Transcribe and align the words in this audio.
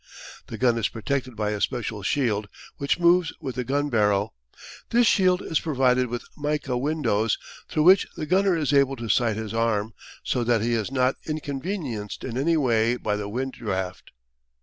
The 0.47 0.57
gun 0.57 0.79
is 0.79 0.89
protected 0.89 1.35
by 1.35 1.51
a 1.51 1.61
special 1.61 2.01
shield 2.01 2.49
which 2.77 2.97
moves 2.99 3.31
with 3.39 3.53
the 3.53 3.63
gun 3.63 3.89
barrel. 3.91 4.33
This 4.89 5.05
shield 5.05 5.43
is 5.43 5.59
provided 5.59 6.07
with 6.07 6.23
mica 6.35 6.75
windows, 6.75 7.37
through 7.69 7.83
which 7.83 8.07
the 8.17 8.25
gunner 8.25 8.57
is 8.57 8.73
able 8.73 8.95
to 8.95 9.09
sight 9.09 9.35
his 9.37 9.53
arm, 9.53 9.93
so 10.23 10.43
that 10.43 10.61
he 10.61 10.73
is 10.73 10.89
not 10.91 11.17
inconvenienced 11.27 12.23
in 12.23 12.35
any 12.35 12.57
way 12.57 12.97
by 12.97 13.15
the 13.15 13.29
wind 13.29 13.53
draught. 13.53 14.09